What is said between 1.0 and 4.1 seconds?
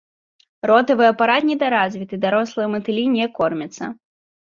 апарат недаразвіты, дарослыя матылі не кормяцца.